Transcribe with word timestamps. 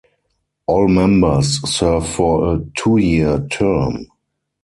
All 0.65 0.87
members 0.87 1.61
serve 1.71 2.07
for 2.09 2.55
a 2.55 2.63
two-year 2.75 3.45
term. 3.51 4.07